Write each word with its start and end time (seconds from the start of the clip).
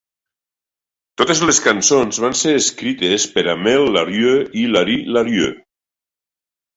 Totes 1.21 1.41
les 1.49 1.59
cançons 1.65 2.17
van 2.23 2.33
ser 2.39 2.53
escrites 2.59 3.27
per 3.35 3.43
Amel 3.53 3.85
Larrieux 3.97 4.49
i 4.63 4.65
Laru 4.77 4.97
Larrieux. 5.17 5.61